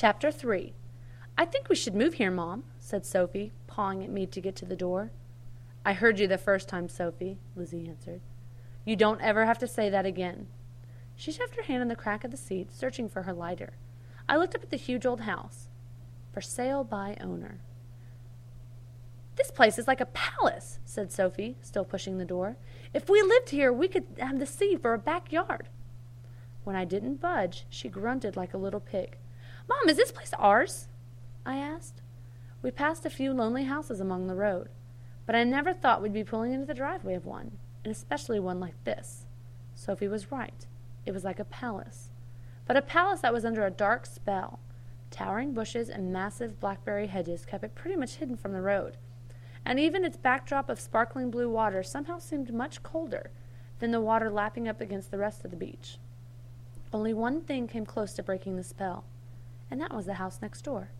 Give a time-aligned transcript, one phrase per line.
[0.00, 0.74] Chapter 3
[1.36, 4.64] I think we should move here, Mom, said Sophie, pawing at me to get to
[4.64, 5.10] the door.
[5.84, 8.20] I heard you the first time, Sophie, Lizzie answered.
[8.84, 10.46] You don't ever have to say that again.
[11.16, 13.72] She shoved her hand in the crack of the seat, searching for her lighter.
[14.28, 15.66] I looked up at the huge old house.
[16.32, 17.58] For sale by owner.
[19.34, 22.56] This place is like a palace, said Sophie, still pushing the door.
[22.94, 25.68] If we lived here, we could have the sea for a backyard.
[26.62, 29.16] When I didn't budge, she grunted like a little pig.
[29.68, 30.88] Mom, is this place ours?
[31.44, 32.00] I asked.
[32.62, 34.68] We passed a few lonely houses along the road,
[35.26, 38.58] but I never thought we'd be pulling into the driveway of one, and especially one
[38.58, 39.26] like this.
[39.74, 40.66] Sophie was right.
[41.06, 42.10] It was like a palace,
[42.66, 44.58] but a palace that was under a dark spell.
[45.10, 48.96] Towering bushes and massive blackberry hedges kept it pretty much hidden from the road,
[49.64, 53.30] and even its backdrop of sparkling blue water somehow seemed much colder
[53.78, 55.98] than the water lapping up against the rest of the beach.
[56.92, 59.04] Only one thing came close to breaking the spell,
[59.70, 60.90] and that was the house next door.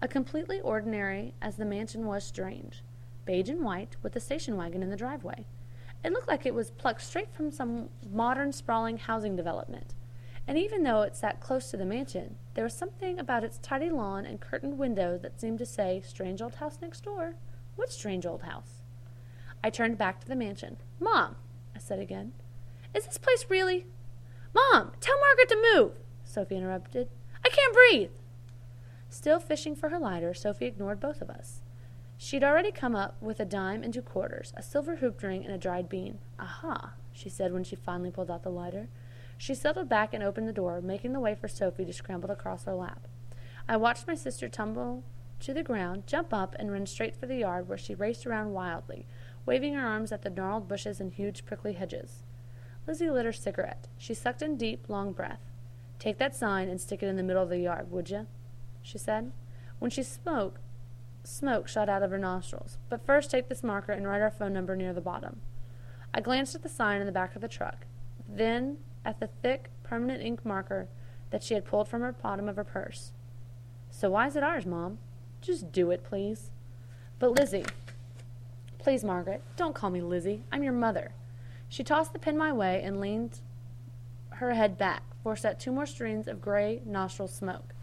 [0.00, 2.82] A completely ordinary as the mansion was strange,
[3.24, 5.44] beige and white, with a station wagon in the driveway.
[6.04, 9.94] It looked like it was plucked straight from some modern sprawling housing development.
[10.46, 13.90] And even though it sat close to the mansion, there was something about its tidy
[13.90, 17.34] lawn and curtained windows that seemed to say, Strange old house next door.
[17.76, 18.82] What strange old house?
[19.62, 20.78] I turned back to the mansion.
[21.00, 21.36] Mom,
[21.74, 22.32] I said again,
[22.94, 23.86] is this place really
[24.54, 25.92] Mom, tell Margaret to move,
[26.24, 27.08] Sophie interrupted.
[27.68, 28.10] Can't breathe.
[29.10, 31.60] Still fishing for her lighter, Sophie ignored both of us.
[32.16, 35.54] She'd already come up with a dime and two quarters, a silver hooped ring, and
[35.54, 36.18] a dried bean.
[36.40, 38.88] Aha, she said when she finally pulled out the lighter.
[39.36, 42.64] She settled back and opened the door, making the way for Sophie to scramble across
[42.64, 43.06] her lap.
[43.68, 45.04] I watched my sister tumble
[45.40, 48.54] to the ground, jump up, and run straight for the yard, where she raced around
[48.54, 49.04] wildly,
[49.44, 52.22] waving her arms at the gnarled bushes and huge prickly hedges.
[52.86, 53.88] Lizzie lit her cigarette.
[53.98, 55.42] She sucked in deep, long breath.
[55.98, 58.26] Take that sign and stick it in the middle of the yard, would you?
[58.82, 59.32] she said.
[59.78, 60.60] When she spoke,
[61.24, 62.78] smoke shot out of her nostrils.
[62.88, 65.40] But first take this marker and write our phone number near the bottom.
[66.14, 67.86] I glanced at the sign in the back of the truck,
[68.28, 70.88] then at the thick, permanent ink marker
[71.30, 73.12] that she had pulled from the bottom of her purse.
[73.90, 74.98] So why is it ours, Mom?
[75.40, 76.50] Just do it, please.
[77.18, 77.64] But Lizzie,
[78.78, 80.42] please, Margaret, don't call me Lizzie.
[80.50, 81.12] I'm your mother.
[81.68, 83.40] She tossed the pen my way and leaned
[84.38, 87.74] her head back, forced out two more streams of gray nostril smoke.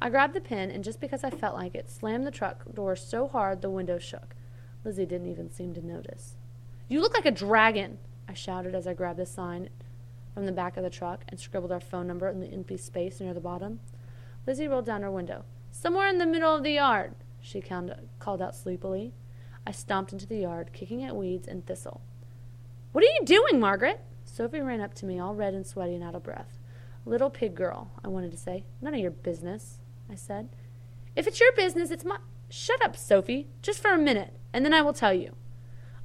[0.00, 2.96] I grabbed the pen, and just because I felt like it, slammed the truck door
[2.96, 4.34] so hard the window shook.
[4.84, 6.36] Lizzie didn't even seem to notice.
[6.88, 9.68] You look like a dragon, I shouted as I grabbed the sign
[10.34, 13.20] from the back of the truck and scribbled our phone number in the empty space
[13.20, 13.80] near the bottom.
[14.46, 15.44] Lizzie rolled down her window.
[15.70, 19.12] Somewhere in the middle of the yard, she called out sleepily.
[19.66, 22.02] I stomped into the yard, kicking at weeds and thistle.
[22.92, 24.00] What are you doing, Margaret?
[24.36, 26.58] Sophie ran up to me, all red and sweaty and out of breath.
[27.06, 28.64] Little pig girl, I wanted to say.
[28.82, 29.78] None of your business,
[30.10, 30.50] I said.
[31.14, 32.18] If it's your business, it's my.
[32.50, 35.36] Shut up, Sophie, just for a minute, and then I will tell you.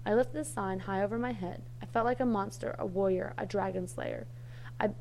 [0.05, 1.63] I lifted the sign high over my head.
[1.81, 4.27] I felt like a monster, a warrior, a dragon slayer.
[4.79, 4.91] I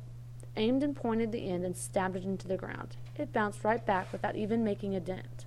[0.57, 2.97] aimed and pointed the end and stabbed it into the ground.
[3.15, 5.45] It bounced right back without even making a dent.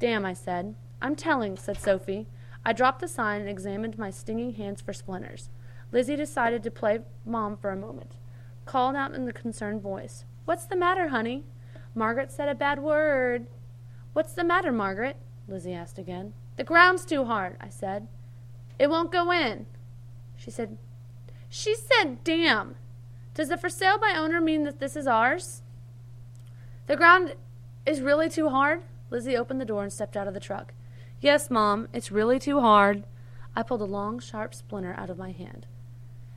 [0.00, 0.74] Damn, I said.
[1.00, 2.26] I'm telling, said Sophie.
[2.64, 5.50] I dropped the sign and examined my stinging hands for splinters.
[5.92, 8.12] Lizzie decided to play mom for a moment.
[8.64, 11.44] Called out in a concerned voice, What's the matter, honey?
[11.94, 13.46] Margaret said a bad word.
[14.12, 15.16] What's the matter, Margaret?
[15.48, 16.32] Lizzie asked again.
[16.56, 18.06] The ground's too hard, I said.
[18.78, 19.66] It won't go in.
[20.36, 20.78] She said,
[21.48, 22.76] She said, damn.
[23.34, 25.62] Does the for sale by owner mean that this is ours?
[26.86, 27.34] The ground
[27.86, 28.82] is really too hard?
[29.10, 30.72] Lizzie opened the door and stepped out of the truck.
[31.20, 33.04] Yes, Mom, it's really too hard.
[33.54, 35.66] I pulled a long, sharp splinter out of my hand.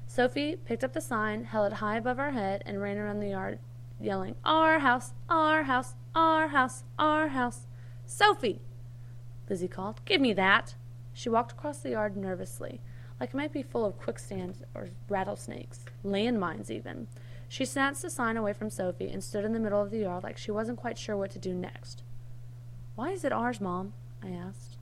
[0.08, 3.30] Sophie picked up the sign, held it high above our head, and ran around the
[3.30, 3.60] yard,
[4.00, 7.68] yelling, Our house, our house, our house, our house.
[8.06, 8.62] Sophie!
[9.50, 10.02] Lizzie called.
[10.06, 10.76] Give me that.
[11.14, 12.82] She walked across the yard nervously,
[13.20, 17.08] like it might be full of quicksands or rattlesnakes, landmines even.
[17.48, 20.24] She snatched the sign away from Sophie and stood in the middle of the yard
[20.24, 22.04] like she wasn't quite sure what to do next.
[22.96, 23.94] Why is it ours, Mom?
[24.24, 24.78] I asked.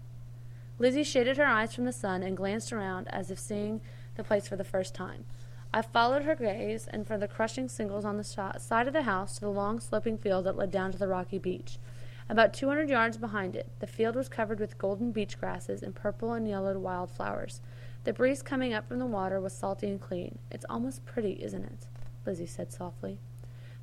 [0.79, 3.81] Lizzie shaded her eyes from the sun and glanced around as if seeing
[4.15, 5.25] the place for the first time.
[5.73, 9.35] I followed her gaze and from the crushing shingles on the side of the house
[9.35, 11.77] to the long sloping field that led down to the rocky beach.
[12.29, 15.95] About two hundred yards behind it, the field was covered with golden beach grasses and
[15.95, 17.61] purple and yellowed wild flowers.
[18.03, 20.39] The breeze coming up from the water was salty and clean.
[20.49, 21.87] It's almost pretty, isn't it?
[22.25, 23.19] Lizzie said softly.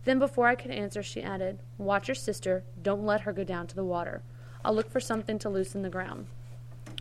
[0.05, 2.65] Then, before I could answer, she added, Watch your sister.
[2.81, 4.23] Don't let her go down to the water.
[4.65, 6.27] I'll look for something to loosen the ground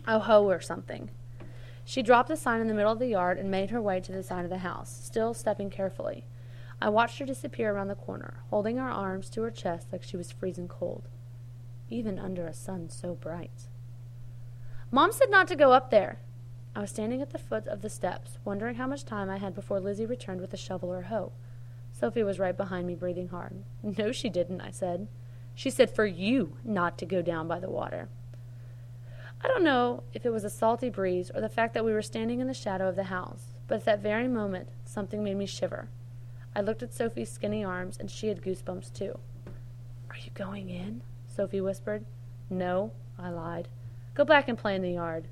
[0.06, 1.10] a hoe or something.
[1.88, 4.12] She dropped the sign in the middle of the yard and made her way to
[4.12, 6.26] the side of the house, still stepping carefully.
[6.82, 10.18] I watched her disappear around the corner, holding her arms to her chest like she
[10.18, 11.08] was freezing cold,
[11.88, 13.68] even under a sun so bright.
[14.90, 16.18] Mom said not to go up there.
[16.76, 19.54] I was standing at the foot of the steps, wondering how much time I had
[19.54, 21.32] before Lizzie returned with a shovel or hoe.
[21.90, 23.64] Sophie was right behind me, breathing hard.
[23.82, 25.08] No, she didn't, I said.
[25.54, 28.10] She said for you not to go down by the water.
[29.40, 32.02] I don't know if it was a salty breeze or the fact that we were
[32.02, 35.46] standing in the shadow of the house, but at that very moment something made me
[35.46, 35.88] shiver.
[36.56, 39.18] I looked at Sophie's skinny arms, and she had goosebumps too.
[40.10, 41.02] Are you going in?
[41.26, 42.04] Sophie whispered.
[42.50, 43.68] No, I lied.
[44.14, 45.28] Go back and play in the yard.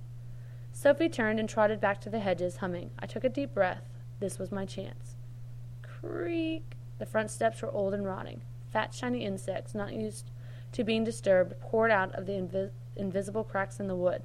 [0.72, 2.90] Sophie turned and trotted back to the hedges, humming.
[2.98, 3.82] I took a deep breath.
[4.20, 5.16] This was my chance.
[5.82, 6.76] Creak.
[6.98, 8.42] The front steps were old and rotting.
[8.70, 10.30] Fat, shiny insects, not used
[10.76, 14.22] to being disturbed, poured out of the invi- invisible cracks in the wood.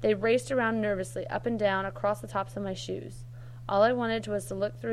[0.00, 3.24] They raced around nervously, up and down, across the tops of my shoes.
[3.68, 4.92] All I wanted was to look through